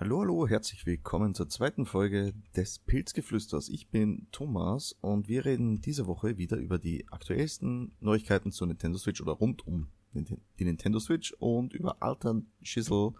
[0.00, 3.68] Hallo, hallo, herzlich willkommen zur zweiten Folge des Pilzgeflüsters.
[3.68, 8.96] Ich bin Thomas und wir reden diese Woche wieder über die aktuellsten Neuigkeiten zur Nintendo
[8.96, 13.12] Switch oder rund um die Nintendo Switch und über alten Schissel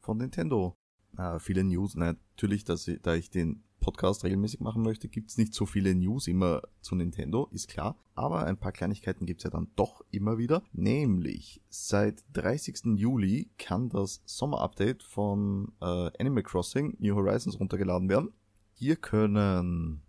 [0.00, 0.74] von Nintendo.
[1.18, 5.52] Äh, viele News, natürlich, dass ich, da ich den Podcast regelmäßig machen möchte, gibt's nicht
[5.52, 7.98] so viele News immer zu Nintendo, ist klar.
[8.14, 10.62] Aber ein paar Kleinigkeiten gibt's ja dann doch immer wieder.
[10.72, 12.96] Nämlich, seit 30.
[12.96, 18.32] Juli kann das Sommerupdate von äh, Animal Crossing New Horizons runtergeladen werden.
[18.72, 20.00] Hier können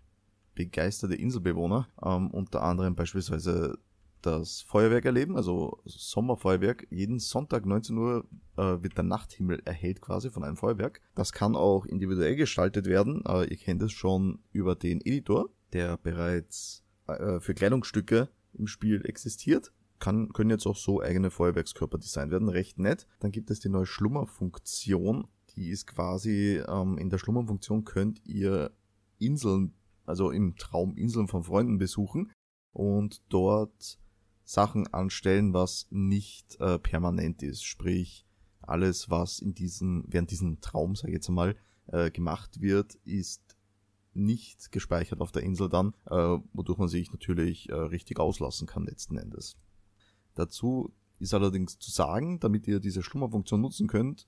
[0.53, 3.77] begeisterte Inselbewohner, ähm, unter anderem beispielsweise
[4.25, 6.87] das Feuerwerk erleben, also Sommerfeuerwerk.
[6.89, 8.25] Jeden Sonntag 19 Uhr
[8.57, 11.01] äh, wird der Nachthimmel erhellt quasi von einem Feuerwerk.
[11.13, 13.23] Das kann auch individuell gestaltet werden.
[13.25, 19.05] Äh, ihr kennt es schon über den Editor, der bereits äh, für Kleidungsstücke im Spiel
[19.05, 19.71] existiert.
[19.99, 23.07] Kann, können jetzt auch so eigene Feuerwerkskörper designt werden, recht nett.
[23.19, 25.27] Dann gibt es die neue Schlummerfunktion.
[25.55, 28.71] Die ist quasi, ähm, in der Schlummerfunktion könnt ihr
[29.19, 29.73] Inseln,
[30.05, 32.31] also im Traum Inseln von Freunden besuchen
[32.73, 33.99] und dort
[34.45, 37.65] Sachen anstellen, was nicht äh, permanent ist.
[37.65, 38.25] Sprich,
[38.61, 41.55] alles, was in diesem, während diesem Traum, sage ich jetzt einmal,
[41.87, 43.41] äh, gemacht wird, ist
[44.13, 48.85] nicht gespeichert auf der Insel dann, äh, wodurch man sich natürlich äh, richtig auslassen kann
[48.85, 49.57] letzten Endes.
[50.35, 54.27] Dazu ist allerdings zu sagen, damit ihr diese Schlummerfunktion nutzen könnt,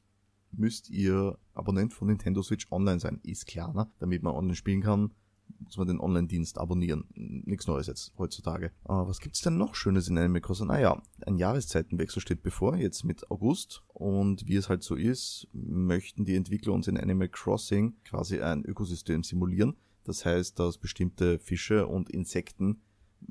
[0.51, 3.19] müsst ihr Abonnent von Nintendo Switch Online sein.
[3.23, 3.89] Ist klar, ne?
[3.99, 5.11] damit man online spielen kann
[5.59, 7.05] muss man den Online-Dienst abonnieren.
[7.13, 8.71] Nichts Neues jetzt heutzutage.
[8.83, 10.69] Aber was gibt's denn noch Schönes in Animal Crossing?
[10.69, 13.83] Ah ja, ein Jahreszeitenwechsel steht bevor, jetzt mit August.
[13.87, 18.63] Und wie es halt so ist, möchten die Entwickler uns in Animal Crossing quasi ein
[18.63, 19.75] Ökosystem simulieren.
[20.03, 22.81] Das heißt, dass bestimmte Fische und Insekten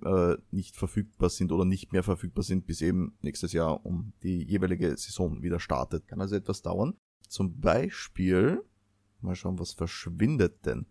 [0.04, 4.42] äh, nicht verfügbar sind oder nicht mehr verfügbar sind, bis eben nächstes Jahr um die
[4.44, 6.06] jeweilige Saison wieder startet.
[6.06, 6.94] Kann also etwas dauern.
[7.28, 8.62] Zum Beispiel,
[9.20, 10.86] mal schauen, was verschwindet denn?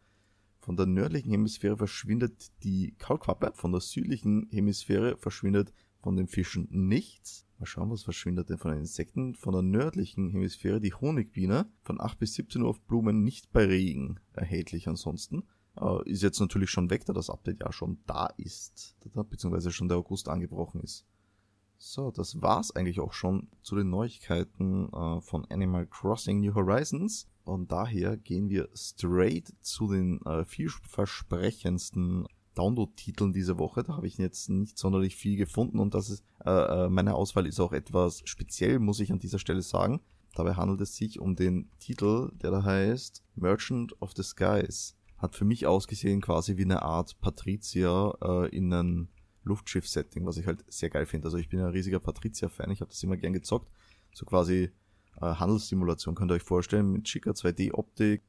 [0.66, 5.72] Von der nördlichen Hemisphäre verschwindet die Kaulquappe, von der südlichen Hemisphäre verschwindet
[6.02, 7.46] von den Fischen nichts.
[7.60, 9.36] Mal schauen, was verschwindet denn von den Insekten.
[9.36, 13.66] Von der nördlichen Hemisphäre die Honigbiene, von 8 bis 17 Uhr auf Blumen, nicht bei
[13.66, 15.44] Regen erhältlich ansonsten.
[15.80, 18.98] Äh, ist jetzt natürlich schon weg, da das Update ja schon da ist,
[19.30, 21.06] beziehungsweise schon der August angebrochen ist.
[21.78, 27.28] So, das war's eigentlich auch schon zu den Neuigkeiten äh, von Animal Crossing New Horizons.
[27.46, 32.26] Und daher gehen wir straight zu den äh, vielversprechendsten
[32.56, 33.84] Download-Titeln diese Woche.
[33.84, 37.46] Da habe ich jetzt nicht sonderlich viel gefunden und das ist, äh, äh, meine Auswahl
[37.46, 40.02] ist auch etwas speziell, muss ich an dieser Stelle sagen.
[40.34, 44.96] Dabei handelt es sich um den Titel, der da heißt Merchant of the Skies.
[45.18, 49.10] Hat für mich ausgesehen quasi wie eine Art Patrizier äh, in einem
[49.44, 51.28] Luftschiff-Setting, was ich halt sehr geil finde.
[51.28, 53.72] Also ich bin ein riesiger Patricia-Fan, ich habe das immer gern gezockt.
[54.14, 54.72] So quasi
[55.22, 58.22] Handelssimulation könnt ihr euch vorstellen, mit schicker 2D-Optik,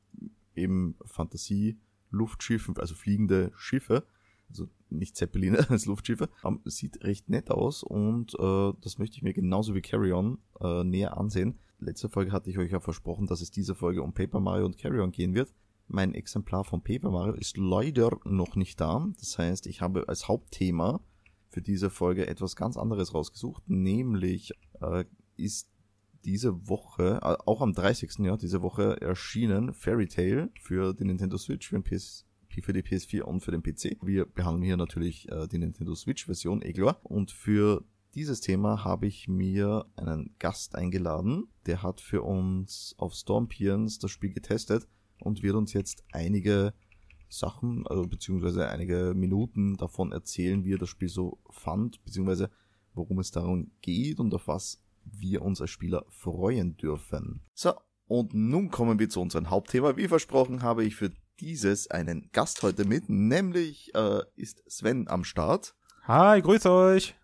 [0.54, 1.78] eben Fantasie,
[2.10, 4.04] Luftschiffe, also fliegende Schiffe,
[4.48, 9.22] also nicht Zeppeline als Luftschiffe, um, sieht recht nett aus und äh, das möchte ich
[9.22, 11.58] mir genauso wie Carry On äh, näher ansehen.
[11.78, 14.78] Letzte Folge hatte ich euch ja versprochen, dass es diese Folge um Paper Mario und
[14.78, 15.52] Carry On gehen wird.
[15.88, 19.06] Mein Exemplar von Paper Mario ist leider noch nicht da.
[19.18, 21.00] Das heißt, ich habe als Hauptthema
[21.50, 25.04] für diese Folge etwas ganz anderes rausgesucht, nämlich äh,
[25.36, 25.68] ist
[26.26, 28.18] diese Woche, auch am 30.
[28.18, 32.82] Jahr diese Woche erschienen Fairy Tail für die Nintendo Switch, für, den PS, für die
[32.82, 33.96] PS4 und für den PC.
[34.02, 36.74] Wir behandeln hier natürlich äh, die Nintendo Switch Version, eh.
[37.04, 43.14] Und für dieses Thema habe ich mir einen Gast eingeladen, der hat für uns auf
[43.14, 44.88] Stormpions das Spiel getestet
[45.20, 46.74] und wird uns jetzt einige
[47.28, 52.50] Sachen, also beziehungsweise einige Minuten davon erzählen, wie er das Spiel so fand, beziehungsweise
[52.94, 54.82] worum es darum geht und auf was
[55.12, 57.42] wir uns als Spieler freuen dürfen.
[57.54, 57.74] So,
[58.06, 59.96] und nun kommen wir zu unserem Hauptthema.
[59.96, 65.24] Wie versprochen habe ich für dieses einen Gast heute mit, nämlich äh, ist Sven am
[65.24, 65.74] Start.
[66.04, 67.14] Hi, grüß euch.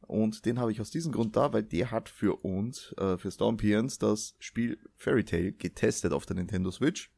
[0.00, 3.30] Und den habe ich aus diesem Grund da, weil der hat für uns, äh, für
[3.30, 7.12] Stormpions, das Spiel Fairy Tail getestet auf der Nintendo Switch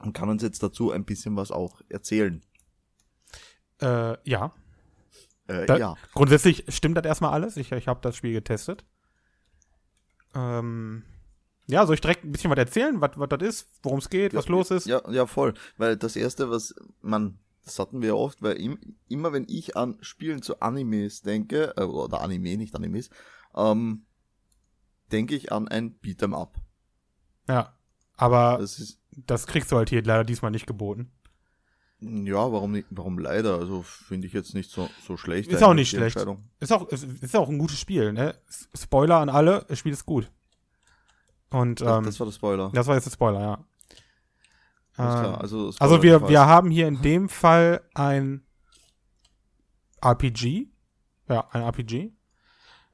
[0.00, 2.42] und kann uns jetzt dazu ein bisschen was auch erzählen.
[3.80, 4.54] Äh, ja.
[5.48, 5.96] Äh, Da- ja.
[6.12, 7.56] Grundsätzlich stimmt das erstmal alles.
[7.56, 8.84] Ich, ich habe das Spiel getestet.
[10.34, 11.04] Ähm,
[11.66, 14.34] ja, soll ich direkt ein bisschen was erzählen, was was das ist, worum es geht,
[14.34, 14.86] was ja, los ist?
[14.86, 15.54] Ja, ja, voll.
[15.76, 19.76] Weil das erste, was man, das hatten wir ja oft, weil im, immer wenn ich
[19.76, 23.10] an Spielen zu Animes denke, äh, oder Anime, nicht Animes,
[23.54, 24.06] ähm,
[25.12, 26.60] denke ich an ein Beat'em Up.
[27.48, 27.76] Ja.
[28.16, 31.10] Aber Das ist, das kriegst du halt hier leider diesmal nicht geboten.
[32.02, 33.58] Ja, warum warum leider?
[33.58, 35.50] Also finde ich jetzt nicht so, so schlecht.
[35.50, 36.16] Ist auch nicht schlecht.
[36.60, 38.34] Ist auch, ist, ist auch ein gutes Spiel, ne?
[38.74, 40.30] Spoiler an alle, das Spiel ist gut.
[41.50, 42.70] Und Das, ähm, das war der Spoiler.
[42.74, 43.64] das war jetzt der Spoiler, ja.
[44.96, 45.40] Alles Ähm, klar.
[45.40, 46.30] Also, Also Spoiler wir, gefasst.
[46.30, 48.42] wir haben hier in dem Fall ein
[50.02, 50.68] RPG.
[51.28, 52.12] Ja, ein RPG.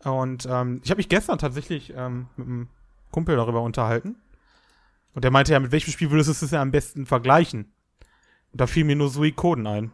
[0.04, 2.68] Und ähm, ich habe mich gestern tatsächlich ähm, mit einem
[3.10, 4.16] Kumpel darüber unterhalten.
[5.14, 7.72] Und der meinte ja, mit welchem Spiel würdest du es denn am besten vergleichen?
[8.52, 9.92] Da fiel mir nur Suikoden ein.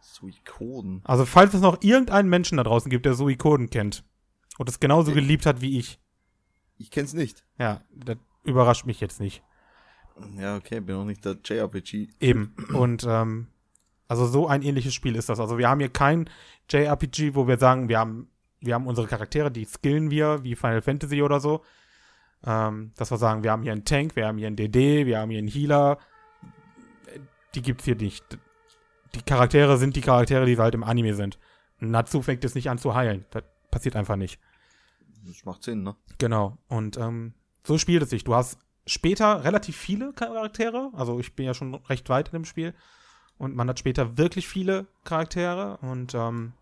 [0.00, 1.02] Suikoden.
[1.04, 4.04] Also falls es noch irgendeinen Menschen da draußen gibt, der Suikoden kennt
[4.58, 5.98] und es genauso Ich- geliebt hat wie ich.
[6.76, 7.44] Ich kenn's nicht.
[7.58, 9.42] Ja, das überrascht mich jetzt nicht.
[10.36, 12.08] Ja, okay, bin auch nicht der JRPG.
[12.20, 12.54] Eben.
[12.72, 13.48] Und ähm,
[14.08, 15.38] also so ein ähnliches Spiel ist das.
[15.40, 16.28] Also wir haben hier kein
[16.70, 18.28] JRPG, wo wir sagen, wir haben,
[18.60, 21.62] wir haben unsere Charaktere, die skillen wir, wie Final Fantasy oder so.
[22.44, 25.18] Ähm, dass wir sagen, wir haben hier einen Tank, wir haben hier einen DD, wir
[25.18, 25.98] haben hier einen Healer.
[27.58, 28.38] Die gibt's hier nicht.
[29.16, 31.40] Die Charaktere sind die Charaktere, die halt im Anime sind.
[31.80, 33.24] Natsu fängt es nicht an zu heilen.
[33.30, 34.38] Das passiert einfach nicht.
[35.26, 35.96] Das macht Sinn, ne?
[36.18, 36.56] Genau.
[36.68, 37.34] Und ähm,
[37.64, 38.22] so spielt es sich.
[38.22, 40.92] Du hast später relativ viele Charaktere.
[40.94, 42.74] Also ich bin ja schon recht weit in dem Spiel.
[43.38, 45.78] Und man hat später wirklich viele Charaktere.
[45.78, 46.52] Und ähm,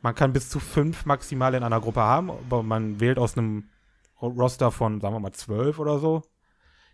[0.00, 2.30] man kann bis zu fünf maximal in einer Gruppe haben.
[2.30, 3.68] Aber man wählt aus einem
[4.22, 6.22] Roster von, sagen wir mal, zwölf oder so.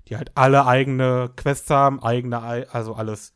[0.08, 3.32] Die halt alle eigene Quests haben, eigene, Ei- also alles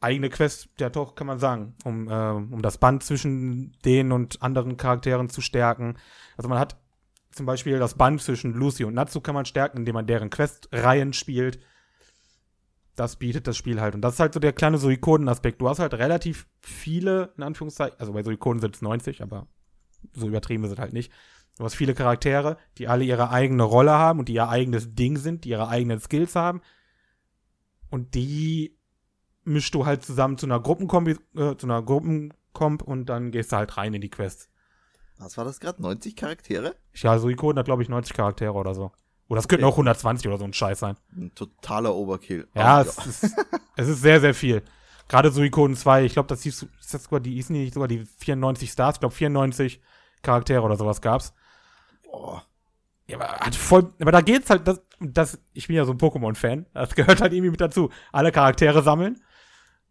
[0.00, 4.42] eigene Quests, ja doch, kann man sagen, um, äh, um das Band zwischen denen und
[4.42, 5.96] anderen Charakteren zu stärken.
[6.36, 6.76] Also man hat
[7.30, 11.12] zum Beispiel das Band zwischen Lucy und Natsu kann man stärken, indem man deren Questreihen
[11.12, 11.60] spielt.
[12.94, 13.94] Das bietet das Spiel halt.
[13.94, 15.60] Und das ist halt so der kleine Suikoden-Aspekt.
[15.62, 19.46] Du hast halt relativ viele, in Anführungszeichen, also bei Suikoden sind es 90, aber
[20.12, 21.10] so übertrieben ist es halt nicht.
[21.58, 25.16] Du hast viele Charaktere, die alle ihre eigene Rolle haben und die ihr eigenes Ding
[25.18, 26.62] sind, die ihre eigenen Skills haben.
[27.90, 28.78] Und die
[29.44, 33.56] mischst du halt zusammen zu einer Gruppenkombi, äh, zu einer Gruppenkomp und dann gehst du
[33.56, 34.48] halt rein in die Quest.
[35.18, 35.80] Was war das gerade?
[35.82, 36.74] 90 Charaktere?
[36.94, 38.92] Ja, Suikoden hat, glaube ich, 90 Charaktere oder so.
[39.28, 39.72] Oder es könnten Okay.
[39.72, 40.96] auch 120 oder so ein Scheiß sein.
[41.14, 42.48] Ein totaler Overkill.
[42.54, 43.36] Ja, Ah, es ist,
[43.76, 44.62] es ist sehr, sehr viel.
[45.08, 47.88] Gerade Suikoden 2, ich glaube, das hieß, ist das sogar die, hießen die nicht sogar
[47.88, 48.96] die 94 Stars?
[48.96, 49.80] Ich glaube, 94
[50.22, 51.34] Charaktere oder sowas gab's.
[52.12, 52.46] Boah.
[53.08, 55.98] Ja, aber hat voll, aber da geht's halt, das, das, ich bin ja so ein
[55.98, 57.90] Pokémon-Fan, das gehört halt irgendwie mit dazu.
[58.12, 59.20] Alle Charaktere sammeln.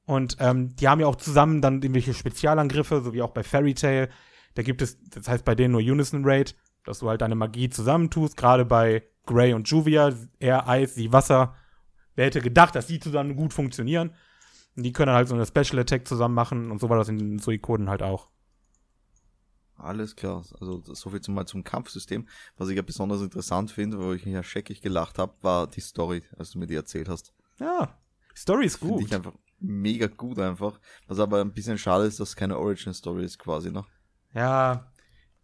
[0.06, 3.74] Und ähm, die haben ja auch zusammen dann irgendwelche Spezialangriffe, so wie auch bei Fairy
[3.74, 4.10] Tail.
[4.56, 7.70] Da gibt es, das heißt bei denen nur Unison Raid, dass du halt deine Magie
[7.70, 8.38] zusammentust.
[8.38, 11.56] Gerade bei Grey und Juvia, er Eis, sie Wasser.
[12.16, 14.16] Wer hätte gedacht, dass die zusammen gut funktionieren?
[14.76, 17.18] Und die können halt so eine Special Attack zusammen machen und so war das in
[17.18, 18.30] den Suikoden halt auch.
[19.82, 20.44] Alles klar.
[20.60, 22.28] Also so viel zum, mal zum Kampfsystem.
[22.58, 26.24] Was ich ja besonders interessant finde, wo ich ja scheckig gelacht habe, war die Story,
[26.38, 27.34] als du mir die erzählt hast.
[27.60, 27.98] Ja,
[28.36, 29.06] Story ist Finde gut.
[29.06, 30.80] ich einfach mega gut einfach.
[31.08, 33.86] Was aber ein bisschen schade ist, dass es keine Origin-Story ist quasi, ne?
[34.34, 34.92] Ja,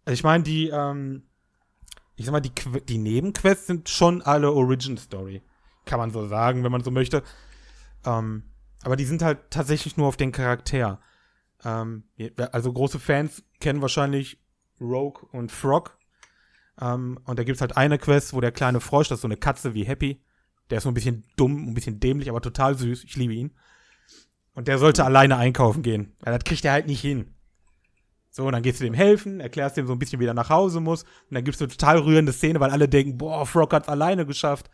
[0.06, 1.24] also ich meine, die, ähm,
[2.16, 2.52] ich sag mal, die,
[2.88, 5.42] die Nebenquests sind schon alle Origin Story.
[5.86, 7.24] Kann man so sagen, wenn man so möchte.
[8.06, 8.44] Ähm,
[8.84, 11.00] aber die sind halt tatsächlich nur auf den Charakter.
[11.64, 12.04] Ähm,
[12.52, 14.40] also große Fans kennen wahrscheinlich
[14.80, 15.98] Rogue und Frog.
[16.80, 19.38] Ähm, und da gibt's halt eine Quest, wo der kleine Frosch, das ist so eine
[19.38, 20.22] Katze wie Happy,
[20.70, 23.04] der ist so ein bisschen dumm, ein bisschen dämlich, aber total süß.
[23.04, 23.54] Ich liebe ihn.
[24.54, 26.16] Und der sollte alleine einkaufen gehen.
[26.26, 27.36] Ja, das kriegt er halt nicht hin.
[28.32, 30.50] So, und dann gehst du dem helfen, erklärst dem so ein bisschen, wie er nach
[30.50, 31.04] Hause muss.
[31.04, 34.70] Und dann gibt's eine total rührende Szene, weil alle denken, boah, Frog hat's alleine geschafft.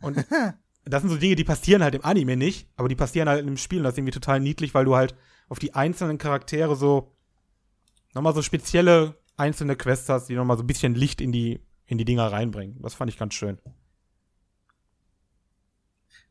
[0.00, 0.16] Und
[0.84, 3.56] das sind so Dinge, die passieren halt im Anime nicht, aber die passieren halt im
[3.56, 3.78] Spiel.
[3.78, 5.14] Und das ist irgendwie total niedlich, weil du halt
[5.50, 7.12] auf die einzelnen Charaktere so
[8.14, 11.98] nochmal so spezielle einzelne Quests hast, die nochmal so ein bisschen Licht in die, in
[11.98, 12.80] die Dinger reinbringen.
[12.80, 13.58] Das fand ich ganz schön.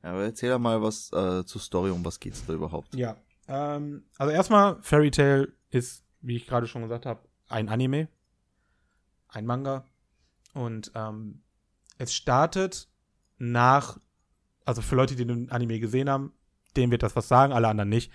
[0.01, 2.95] Ja, aber erzähl doch mal was äh, zur Story, um was geht's da überhaupt?
[2.95, 3.17] Ja.
[3.47, 8.07] Ähm, also erstmal, Fairy Tail ist, wie ich gerade schon gesagt habe, ein Anime.
[9.27, 9.85] Ein Manga.
[10.53, 11.41] Und ähm,
[11.97, 12.87] es startet
[13.37, 13.99] nach,
[14.63, 16.31] also für Leute, die den Anime gesehen haben,
[16.77, 18.13] denen wird das was sagen, alle anderen nicht.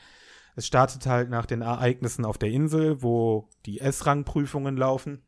[0.56, 5.22] Es startet halt nach den Ereignissen auf der Insel, wo die S-Rang-Prüfungen laufen.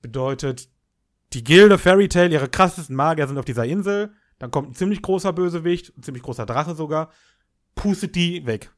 [0.00, 0.68] Bedeutet,
[1.32, 4.14] die Gilde Fairy Tail, ihre krassesten Magier sind auf dieser Insel.
[4.38, 7.10] Dann kommt ein ziemlich großer Bösewicht, ein ziemlich großer Drache sogar,
[7.74, 8.72] pustet die weg.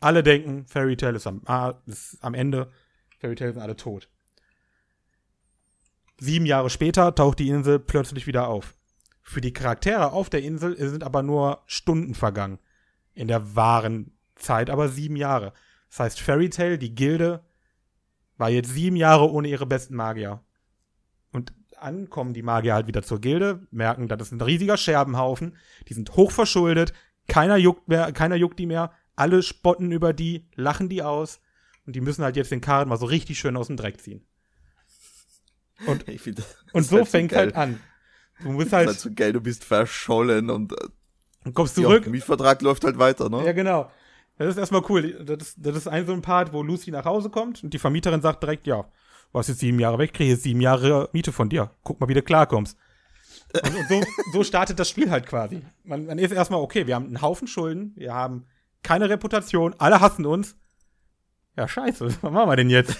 [0.00, 2.70] Alle denken, Fairy Tail ist am, ah, ist am Ende,
[3.18, 4.08] Fairy Tail sind alle tot.
[6.18, 8.74] Sieben Jahre später taucht die Insel plötzlich wieder auf.
[9.22, 12.58] Für die Charaktere auf der Insel sind aber nur Stunden vergangen.
[13.12, 15.52] In der wahren Zeit aber sieben Jahre.
[15.90, 17.44] Das heißt, Fairy Tail, die Gilde,
[18.36, 20.44] war jetzt sieben Jahre ohne ihre besten Magier.
[21.32, 25.56] Und an kommen die Magier halt wieder zur Gilde, merken, das ist ein riesiger Scherbenhaufen,
[25.88, 26.92] die sind hochverschuldet,
[27.28, 31.40] keiner juckt mehr, keiner juckt die mehr, alle spotten über die, lachen die aus
[31.86, 34.26] und die müssen halt jetzt den Karren mal so richtig schön aus dem Dreck ziehen.
[35.86, 37.40] Und, Ich finde, und ist so halt so fängt geil.
[37.40, 37.80] halt an.
[38.40, 40.88] Du musst ist halt halt, so geil, du bist verschollen und äh,
[41.44, 42.06] und kommst ja, zurück.
[42.08, 43.44] Mietvertrag läuft halt weiter, ne?
[43.44, 43.88] Ja, genau.
[44.38, 45.24] Das ist erstmal cool.
[45.24, 47.78] Das ist, das ist ein so ein Part, wo Lucy nach Hause kommt und die
[47.78, 48.84] Vermieterin sagt direkt, ja,
[49.32, 51.70] warst jetzt sieben Jahre weg, kriege sieben Jahre Miete von dir.
[51.82, 52.76] Guck mal, wie du klarkommst.
[53.52, 54.02] Und so,
[54.32, 55.62] so startet das Spiel halt quasi.
[55.84, 58.46] Man, man ist erstmal, okay, wir haben einen Haufen Schulden, wir haben
[58.82, 60.56] keine Reputation, alle hassen uns.
[61.56, 62.96] Ja, scheiße, was machen wir denn jetzt?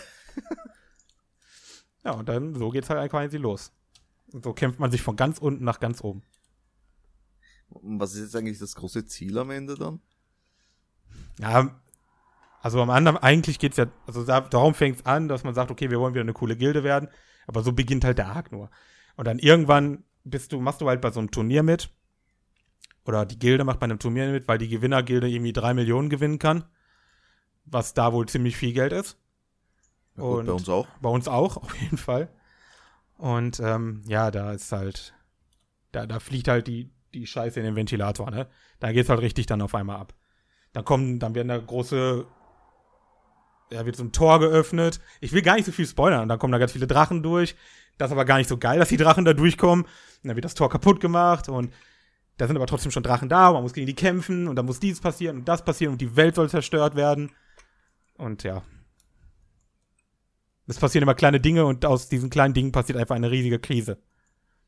[2.05, 3.73] ja, und dann, so geht's halt quasi los.
[4.33, 6.23] Und so kämpft man sich von ganz unten nach ganz oben.
[7.69, 10.01] Und Was ist jetzt eigentlich das große Ziel am Ende dann?
[11.41, 11.71] Ja,
[12.63, 15.91] also am anderen, eigentlich geht's ja, also da, darum fängt's an, dass man sagt, okay,
[15.91, 17.09] wir wollen wieder eine coole Gilde werden,
[17.47, 18.71] aber so beginnt halt der Arc nur.
[19.17, 21.91] Und dann irgendwann bist du, machst du halt bei so einem Turnier mit,
[23.05, 26.39] oder die Gilde macht bei einem Turnier mit, weil die Gewinnergilde irgendwie drei Millionen gewinnen
[26.41, 26.65] kann,
[27.65, 29.17] was da wohl ziemlich viel Geld ist.
[30.17, 30.89] Ja, gut, Und- bei uns auch.
[31.01, 32.29] Bei uns auch, auf jeden Fall.
[33.17, 35.15] Und ähm, ja, da ist halt,
[35.93, 38.49] da, da fliegt halt die, die Scheiße in den Ventilator, ne?
[38.81, 40.13] Da geht's halt richtig dann auf einmal ab.
[40.77, 42.27] Dann kommen, dann werden da große,
[43.71, 45.01] ja, wird so ein Tor geöffnet.
[45.23, 46.21] Ich will gar nicht so viel spoilern.
[46.21, 47.57] Und dann kommen da ganz viele Drachen durch.
[47.97, 49.87] Das ist aber gar nicht so geil, dass die Drachen da durchkommen.
[49.87, 51.73] Und dann wird das Tor kaputt gemacht und
[52.37, 53.53] da sind aber trotzdem schon Drachen da.
[53.53, 56.15] Man muss gegen die kämpfen und dann muss dies passieren und das passieren und die
[56.15, 57.33] Welt soll zerstört werden.
[58.19, 58.63] Und ja.
[60.67, 63.97] Es passieren immer kleine Dinge und aus diesen kleinen Dingen passiert einfach eine riesige Krise.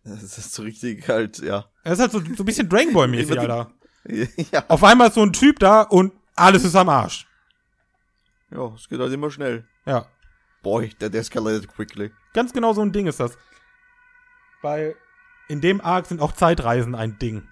[0.05, 1.67] Das ist so richtig halt, ja.
[1.85, 3.75] Es ist halt so, so ein bisschen Dragon Ball-mäßig, Alter.
[4.53, 4.65] ja.
[4.69, 7.27] Auf einmal ist so ein Typ da und alles ist am Arsch.
[8.51, 9.65] Ja, es geht halt immer schnell.
[9.85, 10.07] Ja.
[10.63, 12.11] Boy, that escalated quickly.
[12.33, 13.37] Ganz genau so ein Ding ist das.
[14.63, 14.97] Weil
[15.49, 17.47] in dem Arc sind auch Zeitreisen ein Ding.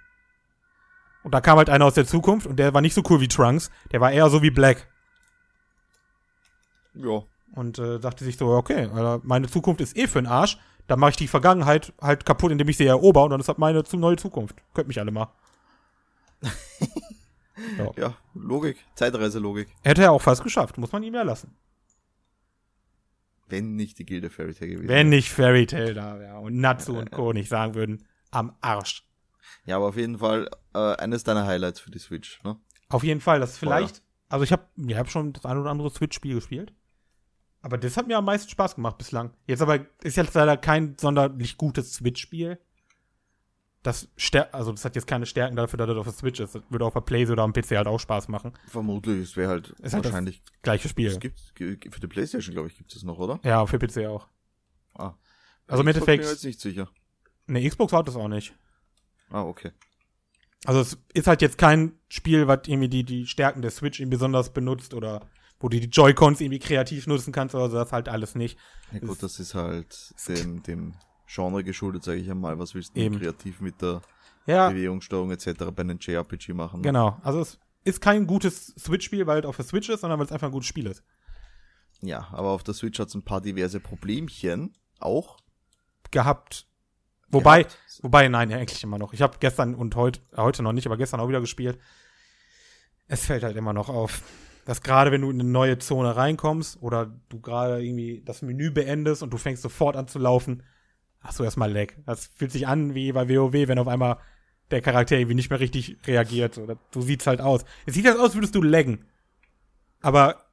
[1.22, 3.28] Und da kam halt einer aus der Zukunft und der war nicht so cool wie
[3.28, 4.88] Trunks, der war eher so wie Black.
[6.94, 7.22] Ja.
[7.52, 8.88] Und äh, dachte sich so, okay,
[9.22, 12.68] meine Zukunft ist eh für den Arsch, dann mache ich die Vergangenheit halt kaputt, indem
[12.68, 14.56] ich sie erober und dann ist halt meine neue Zukunft.
[14.74, 15.28] Könnt mich alle mal.
[17.96, 18.76] Ja, Logik.
[18.94, 19.68] Zeitreiselogik.
[19.82, 21.56] Hätte er auch fast geschafft, muss man ihm ja lassen.
[23.48, 26.98] Wenn nicht die Gilde Fairy Tail gewesen Wenn nicht Fairy Tail da wäre und Natsu
[26.98, 27.32] und Co.
[27.32, 29.06] nicht sagen würden, am Arsch.
[29.64, 32.58] Ja, aber auf jeden Fall äh, eines deiner Highlights für die Switch, ne?
[32.88, 35.70] Auf jeden Fall, das ist vielleicht, also ich habe ja, hab schon das ein oder
[35.70, 36.72] andere Switch-Spiel gespielt.
[37.62, 39.32] Aber das hat mir am meisten Spaß gemacht bislang.
[39.46, 42.60] Jetzt aber ist jetzt leider kein sonderlich gutes Switch-Spiel.
[43.86, 44.08] Das
[44.52, 46.54] also das hat jetzt keine Stärken dafür, dass das auf der Switch ist.
[46.56, 48.52] Das würde auf der Playsee oder am PC halt auch Spaß machen.
[48.66, 50.42] Vermutlich, es wäre halt Ist halt das- wahrscheinlich.
[50.62, 51.06] Gleiches Spiel.
[51.08, 53.38] Es gibt für die Playstation, glaube ich, gibt es noch, oder?
[53.44, 54.26] Ja, für PC auch.
[54.94, 55.14] Ah.
[55.68, 56.88] Also im Endeffekt- Bin ich mir jetzt nicht sicher.
[57.46, 58.54] Ne, Xbox hat das auch nicht.
[59.30, 59.70] Ah, okay.
[60.64, 64.16] Also es ist halt jetzt kein Spiel, was irgendwie die, die Stärken der Switch irgendwie
[64.16, 65.28] besonders benutzt oder
[65.60, 68.58] wo du die Joy-Cons irgendwie kreativ nutzen kannst oder so, das halt alles nicht.
[68.90, 70.94] Ja gut, Es- das ist halt dem, dem
[71.26, 72.58] Genre geschuldet, sage ich einmal.
[72.58, 73.18] Was willst du Eben.
[73.18, 74.00] kreativ mit der
[74.46, 75.64] Ja, Bewegungssteuerung etc.
[75.74, 76.80] bei einem JRPG machen?
[76.80, 76.86] ne?
[76.86, 77.18] genau.
[77.22, 80.32] Also es ist kein gutes Switch-Spiel, weil es auf der Switch ist, sondern weil es
[80.32, 81.02] einfach ein gutes Spiel ist.
[82.02, 85.38] Ja, aber auf der Switch hat es ein paar diverse Problemchen auch.
[86.10, 86.66] Gehabt.
[87.28, 87.78] Wobei, gehabt.
[88.02, 89.12] wobei, nein, ja, eigentlich immer noch.
[89.12, 91.78] Ich habe gestern und heute, heute noch nicht, aber gestern auch wieder gespielt.
[93.08, 94.22] Es fällt halt immer noch auf,
[94.64, 98.70] dass gerade wenn du in eine neue Zone reinkommst oder du gerade irgendwie das Menü
[98.70, 100.62] beendest und du fängst sofort an zu laufen,
[101.26, 101.92] hast du erstmal Lag.
[102.06, 104.18] Das fühlt sich an wie bei WoW, wenn auf einmal
[104.70, 106.58] der Charakter irgendwie nicht mehr richtig reagiert.
[106.58, 107.64] Oder so sieht's halt aus.
[107.86, 109.04] Es sieht halt aus, als würdest du laggen.
[110.00, 110.44] Aber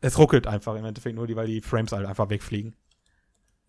[0.00, 2.74] es ruckelt einfach im Endeffekt nur, die- weil die Frames halt einfach wegfliegen.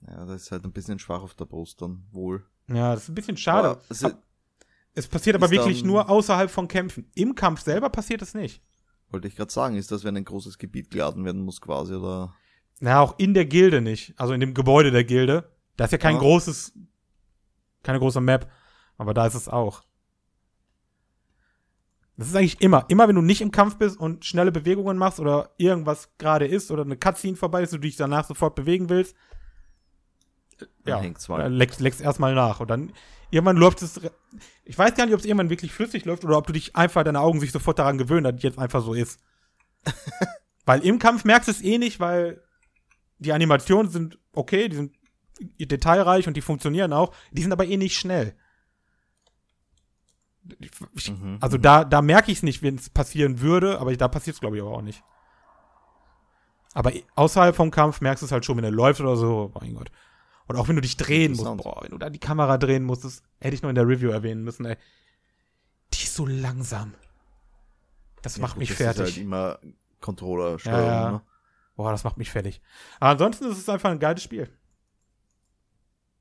[0.07, 2.45] Ja, das ist halt ein bisschen schwach auf der Brust dann wohl.
[2.67, 3.69] Ja, das ist ein bisschen schade.
[3.69, 4.21] Aber
[4.95, 7.09] es passiert aber wirklich nur außerhalb von Kämpfen.
[7.15, 8.61] Im Kampf selber passiert es nicht.
[9.09, 12.33] Wollte ich gerade sagen, ist das, wenn ein großes Gebiet geladen werden muss quasi oder?
[12.79, 14.13] Na, auch in der Gilde nicht.
[14.19, 15.51] Also in dem Gebäude der Gilde.
[15.77, 16.21] Da ist ja kein Ja.
[16.21, 16.73] großes,
[17.83, 18.49] keine große Map.
[18.97, 19.83] Aber da ist es auch.
[22.15, 22.85] Das ist eigentlich immer.
[22.89, 26.69] Immer wenn du nicht im Kampf bist und schnelle Bewegungen machst oder irgendwas gerade ist
[26.69, 29.15] oder eine Cutscene vorbei ist und du dich danach sofort bewegen willst.
[30.85, 31.01] Ja,
[31.47, 32.59] leckst, leckst erstmal nach.
[32.59, 32.93] Und dann
[33.31, 33.99] irgendwann läuft es.
[34.63, 37.03] Ich weiß gar nicht, ob es irgendwann wirklich flüssig läuft oder ob du dich einfach,
[37.03, 39.19] deine Augen sich sofort daran gewöhnen, dass es jetzt einfach so ist.
[40.65, 42.41] weil im Kampf merkst du es eh nicht, weil
[43.17, 44.93] die Animationen sind okay, die sind
[45.39, 47.13] detailreich und die funktionieren auch.
[47.31, 48.35] Die sind aber eh nicht schnell.
[50.95, 51.37] Ich, Mhm.
[51.39, 54.39] also da, da merke ich es nicht, wenn es passieren würde, aber da passiert es,
[54.41, 55.01] glaube ich, aber auch nicht.
[56.73, 59.73] Aber außerhalb vom Kampf merkst du es halt schon, wenn er läuft oder so, mein
[59.75, 59.91] Gott.
[60.47, 63.05] Und auch wenn du dich drehen musst, boah, wenn du da die Kamera drehen musst,
[63.05, 64.75] das hätte ich noch in der Review erwähnen müssen, ey.
[65.93, 66.93] Die ist so langsam.
[68.21, 69.01] Das Ja, macht gut, mich das fertig.
[69.03, 69.59] Ist halt immer
[70.01, 71.11] Controller-Steuerung, Ja, ja.
[71.11, 71.21] ne?
[71.75, 72.61] Boah, das macht mich fertig.
[72.99, 74.49] Aber ansonsten ist es einfach ein geiles Spiel.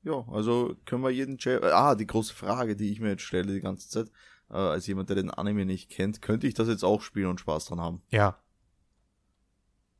[0.03, 3.53] Ja, also können wir jeden J Ah, die große Frage, die ich mir jetzt stelle
[3.53, 4.11] die ganze Zeit,
[4.49, 7.39] äh, als jemand, der den Anime nicht kennt, könnte ich das jetzt auch spielen und
[7.39, 8.01] Spaß dran haben?
[8.09, 8.37] Ja.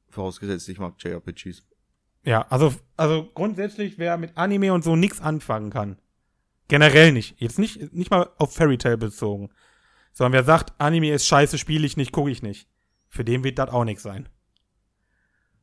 [0.09, 1.63] Vorausgesetzt, ich mag JRPGs.
[2.25, 5.97] Ja, also, also grundsätzlich, wer mit Anime und so nichts anfangen kann.
[6.67, 7.39] Generell nicht.
[7.39, 9.49] Jetzt nicht, nicht mal auf Fairy Tail bezogen.
[10.11, 12.69] Sondern wer sagt, Anime ist scheiße, spiele ich nicht, gucke ich nicht.
[13.09, 14.29] Für den wird das auch nichts sein.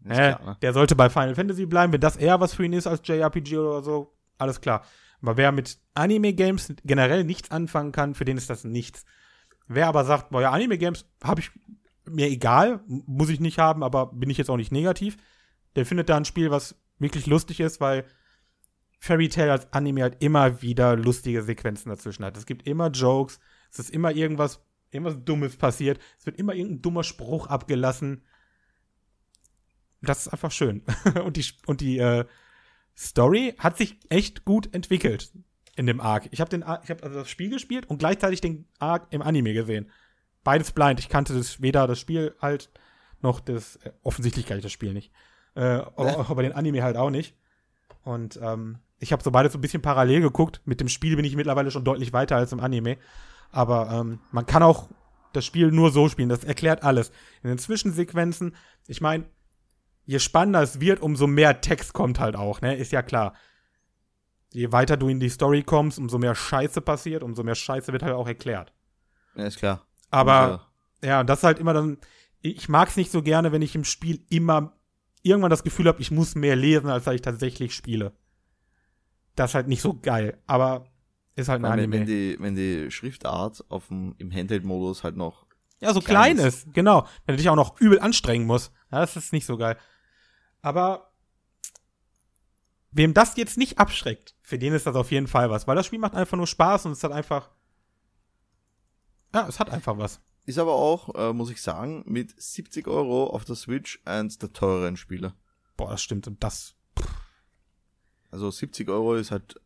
[0.04, 0.56] Äh, klar, ne?
[0.62, 3.56] Der sollte bei Final Fantasy bleiben, wenn das eher was für ihn ist als JRPG
[3.56, 4.85] oder so, alles klar.
[5.23, 9.04] Aber wer mit Anime-Games generell nichts anfangen kann, für den ist das nichts.
[9.66, 11.50] Wer aber sagt, boah, ja, Anime-Games habe ich
[12.09, 15.16] mir egal, muss ich nicht haben, aber bin ich jetzt auch nicht negativ,
[15.76, 18.04] der findet da ein Spiel, was wirklich lustig ist, weil
[18.99, 22.37] Fairy Tail als Anime halt immer wieder lustige Sequenzen dazwischen hat.
[22.37, 26.82] Es gibt immer Jokes, es ist immer irgendwas, irgendwas Dummes passiert, es wird immer irgendein
[26.82, 28.25] dummer Spruch abgelassen.
[30.02, 30.82] Das ist einfach schön.
[31.25, 32.26] und die, und die äh,
[32.97, 35.32] Story hat sich echt gut entwickelt
[35.76, 36.28] in dem Arc.
[36.30, 39.23] Ich habe den Arc, ich habe also das Spiel gespielt und gleichzeitig den Arc im
[39.23, 39.90] Anime gesehen.
[40.44, 41.00] Beides blind.
[41.00, 42.70] Ich kannte das weder das Spiel halt
[43.23, 45.12] noch das äh, offensichtlich kann ich das Spiel nicht.
[45.54, 47.35] Äh, aber, aber den Anime halt auch nicht.
[48.02, 50.61] Und ähm, ich habe so beides so ein bisschen parallel geguckt.
[50.64, 52.99] Mit dem Spiel bin ich mittlerweile schon deutlich weiter als im Anime.
[53.50, 54.88] Aber ähm, man kann auch
[55.32, 56.28] das Spiel nur so spielen.
[56.28, 57.11] Das erklärt alles.
[57.42, 58.54] In den Zwischensequenzen,
[58.87, 59.25] ich meine,
[60.10, 62.74] je spannender es wird, umso mehr Text kommt halt auch, ne?
[62.74, 63.32] Ist ja klar.
[64.52, 68.02] Je weiter du in die Story kommst, umso mehr Scheiße passiert, umso mehr Scheiße wird
[68.02, 68.72] halt auch erklärt.
[69.36, 69.86] Ja, ist klar.
[70.10, 70.66] Aber
[71.04, 71.98] ja, das ist halt immer dann.
[72.40, 74.72] Ich mag es nicht so gerne, wenn ich im Spiel immer
[75.22, 78.12] irgendwann das Gefühl habe, ich muss mehr lesen, als dass ich tatsächlich spiele.
[79.36, 80.38] Das ist halt nicht so geil.
[80.48, 80.86] Aber
[81.36, 81.98] ist halt ein wenn, Anime.
[82.00, 85.46] wenn, die, wenn die Schriftart auf dem, im Handheld-Modus halt noch
[85.78, 87.06] Ja, so klein klein ist, genau.
[87.26, 88.72] Wenn du dich auch noch übel anstrengen musst.
[88.90, 89.76] Ja, das ist nicht so geil.
[90.62, 91.12] Aber
[92.90, 95.66] wem das jetzt nicht abschreckt, für den ist das auf jeden Fall was.
[95.66, 97.50] Weil das Spiel macht einfach nur Spaß und es hat einfach.
[99.34, 100.20] Ja, es hat einfach was.
[100.46, 104.52] Ist aber auch, äh, muss ich sagen, mit 70 Euro auf der Switch eins der
[104.52, 105.34] teureren Spiele.
[105.76, 106.26] Boah, das stimmt.
[106.26, 106.75] Und das.
[108.30, 109.60] Also 70 Euro ist halt,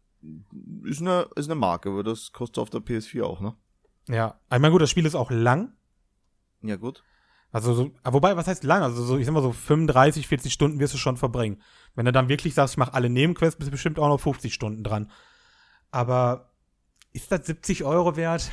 [0.85, 3.57] ist eine, ist eine Marke, aber das kostet auf der PS4 auch, ne?
[4.09, 4.39] Ja.
[4.49, 5.73] Einmal gut, das Spiel ist auch lang.
[6.63, 7.03] Ja, gut.
[7.55, 8.83] Also, so, aber wobei, was heißt lang?
[8.83, 11.63] Also, so, ich sag mal so 35, 40 Stunden wirst du schon verbringen.
[11.95, 14.53] Wenn du dann wirklich sagst, ich mache alle Nebenquests, bist du bestimmt auch noch 50
[14.53, 15.09] Stunden dran.
[15.93, 16.51] Aber
[17.13, 18.51] ist das 70 Euro wert?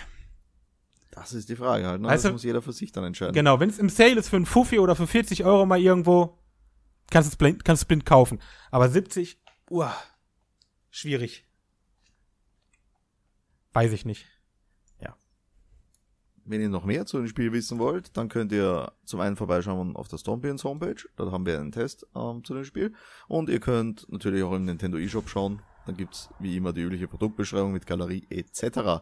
[1.09, 2.09] Das ist die Frage halt, ne?
[2.09, 3.33] Weißt das muss jeder für sich dann entscheiden.
[3.33, 6.37] Genau, wenn es im Sale ist für einen Fuffi oder für 40 Euro mal irgendwo,
[7.09, 8.39] kannst du es blind, kannst du es blind kaufen.
[8.69, 9.95] Aber 70, uah,
[10.91, 11.47] schwierig.
[13.73, 14.27] Weiß ich nicht.
[16.51, 19.95] Wenn ihr noch mehr zu dem Spiel wissen wollt, dann könnt ihr zum einen vorbeischauen
[19.95, 21.01] auf der Stormpions Homepage.
[21.15, 22.93] Dort haben wir einen Test ähm, zu dem Spiel.
[23.29, 25.61] Und ihr könnt natürlich auch im Nintendo eShop schauen.
[25.85, 29.01] Dann gibt's wie immer die übliche Produktbeschreibung mit Galerie etc.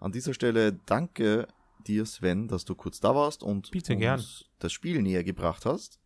[0.00, 1.48] An dieser Stelle danke
[1.86, 4.22] dir, Sven, dass du kurz da warst und Bitte uns gern.
[4.58, 5.98] das Spiel näher gebracht hast.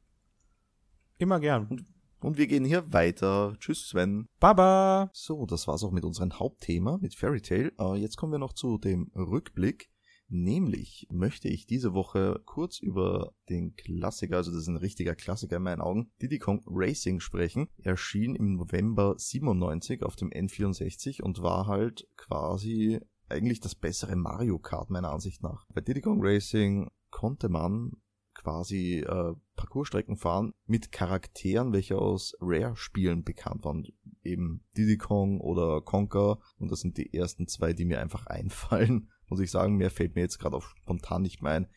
[1.19, 1.85] Immer gern.
[2.21, 3.57] Und wir gehen hier weiter.
[3.59, 4.29] Tschüss, Sven.
[4.39, 5.11] Baba.
[5.15, 7.73] So, das war's auch mit unserem Hauptthema, mit Fairy Tail.
[7.81, 9.90] Äh, jetzt kommen wir noch zu dem Rückblick.
[10.33, 15.57] Nämlich möchte ich diese Woche kurz über den Klassiker, also das ist ein richtiger Klassiker
[15.57, 17.69] in meinen Augen, Diddy Kong Racing sprechen.
[17.83, 24.61] Erschien im November 97 auf dem N64 und war halt quasi eigentlich das bessere Mario
[24.61, 25.67] Kart meiner Ansicht nach.
[25.75, 27.97] Bei Diddy Kong Racing konnte man
[28.35, 33.87] quasi äh, Parcoursstrecken fahren mit Charakteren, welche aus Rare-Spielen bekannt waren.
[34.23, 36.39] Eben Diddy Kong oder Conker.
[36.59, 39.11] Und das sind die ersten zwei, die mir einfach einfallen.
[39.31, 41.69] Muss ich sagen, mehr fällt mir jetzt gerade auf spontan nicht mehr ein.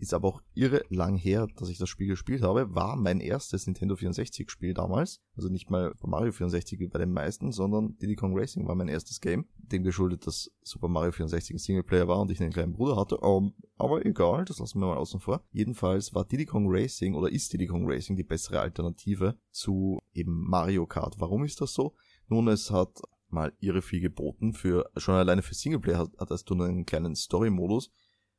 [0.00, 2.74] Ist aber auch irre lang her, dass ich das Spiel gespielt habe.
[2.74, 5.20] War mein erstes Nintendo 64 Spiel damals.
[5.36, 8.88] Also nicht mal Mario 64 wie bei den meisten, sondern Diddy Kong Racing war mein
[8.88, 9.46] erstes Game.
[9.58, 13.18] Dem geschuldet, dass Super Mario 64 ein Singleplayer war und ich einen kleinen Bruder hatte.
[13.18, 15.42] Um, aber egal, das lassen wir mal außen vor.
[15.50, 20.48] Jedenfalls war Diddy Kong Racing oder ist Diddy Kong Racing die bessere Alternative zu eben
[20.48, 21.16] Mario Kart.
[21.18, 21.94] Warum ist das so?
[22.28, 24.52] Nun, es hat mal irre viel geboten.
[24.52, 27.90] Für, schon alleine für Singleplayer hat- hattest du einen kleinen Story-Modus,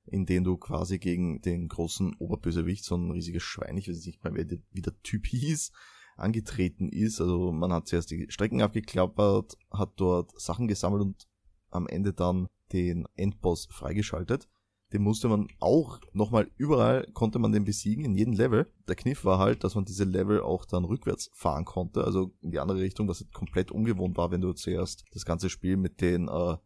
[0.05, 4.23] in dem du quasi gegen den großen Oberbösewicht, so ein riesiges Schwein, ich weiß nicht
[4.23, 5.71] mal, wer wie der Typ hieß,
[6.17, 7.21] angetreten ist.
[7.21, 11.27] Also man hat zuerst die Strecken abgeklappert, hat dort Sachen gesammelt und
[11.69, 14.47] am Ende dann den Endboss freigeschaltet.
[14.93, 18.71] Den musste man auch nochmal überall konnte man den besiegen, in jedem Level.
[18.87, 22.51] Der Kniff war halt, dass man diese Level auch dann rückwärts fahren konnte, also in
[22.51, 26.01] die andere Richtung, was halt komplett ungewohnt war, wenn du zuerst das ganze Spiel mit
[26.01, 26.57] den äh,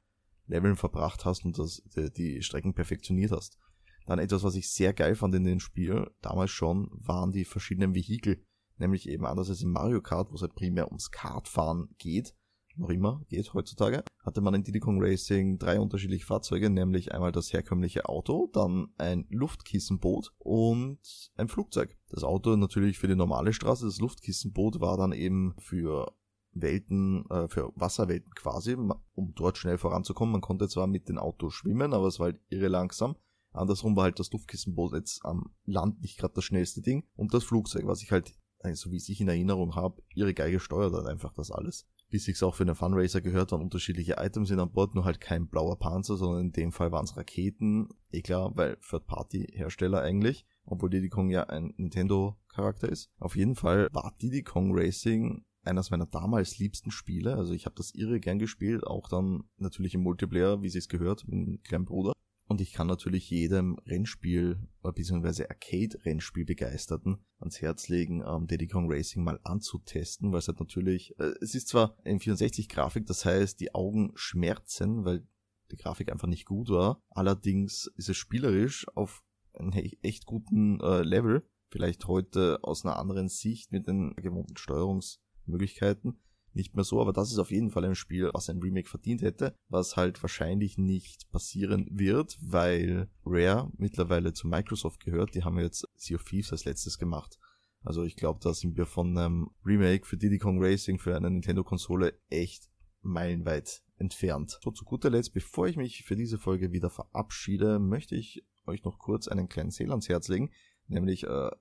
[0.48, 3.58] Leveln verbracht hast und das, die, die Strecken perfektioniert hast.
[4.06, 7.96] Dann etwas, was ich sehr geil fand in dem Spiel, damals schon, waren die verschiedenen
[7.96, 8.44] Vehikel.
[8.78, 12.36] Nämlich eben anders als im Mario Kart, wo es halt primär ums Kartfahren geht,
[12.78, 17.32] noch immer geht heutzutage, hatte man in Diddy Kong Racing drei unterschiedliche Fahrzeuge, nämlich einmal
[17.32, 21.00] das herkömmliche Auto, dann ein Luftkissenboot und
[21.36, 21.98] ein Flugzeug.
[22.10, 26.14] Das Auto natürlich für die normale Straße, das Luftkissenboot war dann eben für
[26.56, 30.32] Welten, äh, für Wasserwelten quasi, um dort schnell voranzukommen.
[30.32, 33.16] Man konnte zwar mit den Autos schwimmen, aber es war halt irre langsam.
[33.52, 37.06] Andersrum war halt das Luftkissenboot jetzt am Land nicht gerade das schnellste Ding.
[37.16, 38.34] Und das Flugzeug, was ich halt,
[38.74, 41.88] so wie ich in Erinnerung habe, ihre Geige steuert halt einfach das alles.
[42.10, 45.20] Wie sich's auch für einen Funraiser gehört, waren unterschiedliche Items sind an Bord, nur halt
[45.20, 47.90] kein blauer Panzer, sondern in dem Fall waren es Raketen.
[48.12, 53.10] Eh klar, weil Third-Party-Hersteller eigentlich, obwohl Diddy Kong ja ein Nintendo-Charakter ist.
[53.20, 57.36] Auf jeden Fall war Diddy Kong Racing eines meiner damals liebsten Spiele.
[57.36, 61.28] Also ich habe das irre gern gespielt, auch dann natürlich im Multiplayer, wie sich's gehört,
[61.28, 62.14] mit dem kleinen Bruder.
[62.48, 65.48] Und ich kann natürlich jedem Rennspiel bzw.
[65.48, 71.18] Arcade-Rennspiel Begeisterten ans Herz legen, ähm, Diddy Kong Racing mal anzutesten, weil es halt natürlich,
[71.20, 75.26] äh, es ist zwar in 64 Grafik, das heißt, die Augen schmerzen, weil
[75.72, 77.02] die Grafik einfach nicht gut war.
[77.10, 79.72] Allerdings ist es spielerisch auf einem
[80.04, 81.48] echt guten äh, Level.
[81.70, 86.20] Vielleicht heute aus einer anderen Sicht mit den gewohnten Steuerungsmöglichkeiten
[86.56, 89.22] nicht mehr so, aber das ist auf jeden Fall ein Spiel, was ein Remake verdient
[89.22, 95.36] hätte, was halt wahrscheinlich nicht passieren wird, weil Rare mittlerweile zu Microsoft gehört.
[95.36, 97.38] Die haben jetzt Sea of Thieves als letztes gemacht.
[97.84, 101.30] Also ich glaube, da sind wir von einem Remake für Diddy Kong Racing für eine
[101.30, 102.70] Nintendo-Konsole echt
[103.02, 104.58] meilenweit entfernt.
[104.64, 108.84] So zu guter Letzt, bevor ich mich für diese Folge wieder verabschiede, möchte ich euch
[108.84, 110.52] noch kurz einen kleinen Sale ans Herz legen,
[110.88, 111.52] nämlich äh,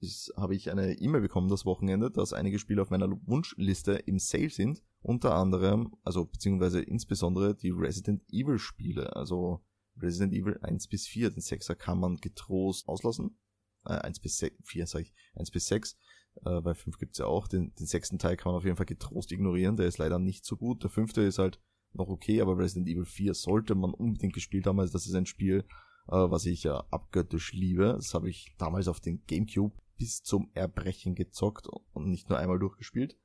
[0.00, 4.18] ist, habe ich eine E-Mail bekommen das Wochenende, dass einige Spiele auf meiner Wunschliste im
[4.18, 4.82] Sale sind.
[5.00, 9.14] Unter anderem, also beziehungsweise insbesondere die Resident Evil Spiele.
[9.16, 9.64] Also
[10.00, 13.38] Resident Evil 1 bis 4, den 6er kann man getrost auslassen.
[13.84, 15.96] Äh, 1 bis 6, 4 sag ich, 1 bis 6.
[16.44, 17.48] Äh, bei 5 gibt's ja auch.
[17.48, 19.76] Den, den sechsten Teil kann man auf jeden Fall getrost ignorieren.
[19.76, 20.82] Der ist leider nicht so gut.
[20.82, 21.60] Der fünfte ist halt
[21.92, 24.80] noch okay, aber Resident Evil 4 sollte man unbedingt gespielt haben.
[24.80, 25.64] Also das ist ein Spiel,
[26.08, 27.94] äh, was ich ja abgöttisch liebe.
[27.96, 32.58] Das habe ich damals auf den Gamecube bis zum Erbrechen gezockt und nicht nur einmal
[32.58, 33.16] durchgespielt.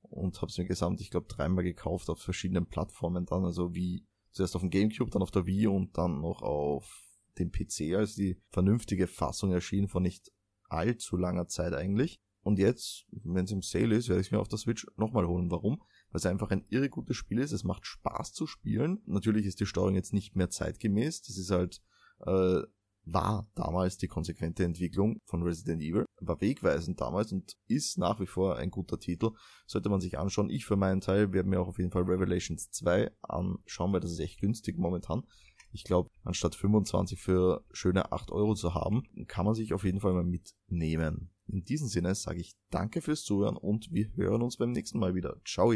[0.00, 4.06] Und habe es mir gesamt, ich glaube, dreimal gekauft auf verschiedenen Plattformen dann, also wie
[4.32, 7.04] zuerst auf dem Gamecube, dann auf der Wii und dann noch auf
[7.38, 10.30] dem PC, als die vernünftige Fassung erschien vor nicht
[10.68, 12.20] allzu langer Zeit eigentlich.
[12.42, 15.26] Und jetzt, wenn es im Sale ist, werde ich es mir auf der Switch nochmal
[15.26, 15.50] holen.
[15.50, 15.78] Warum?
[16.10, 17.52] Weil es einfach ein irre gutes Spiel ist.
[17.52, 19.00] Es macht Spaß zu spielen.
[19.06, 21.22] Natürlich ist die Steuerung jetzt nicht mehr zeitgemäß.
[21.22, 21.80] Das ist halt
[22.26, 22.60] äh,
[23.04, 28.26] war damals die konsequente Entwicklung von Resident Evil, war wegweisend damals und ist nach wie
[28.26, 29.30] vor ein guter Titel.
[29.66, 30.50] Sollte man sich anschauen.
[30.50, 34.12] Ich für meinen Teil werde mir auch auf jeden Fall Revelations 2 anschauen, weil das
[34.12, 35.24] ist echt günstig momentan.
[35.72, 40.00] Ich glaube, anstatt 25 für schöne 8 Euro zu haben, kann man sich auf jeden
[40.00, 41.30] Fall mal mitnehmen.
[41.46, 45.14] In diesem Sinne sage ich danke fürs Zuhören und wir hören uns beim nächsten Mal
[45.14, 45.36] wieder.
[45.44, 45.72] Ciao!